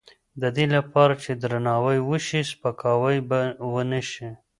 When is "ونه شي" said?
3.73-4.29